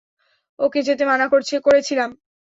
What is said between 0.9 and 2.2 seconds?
মানা করেছিলাম।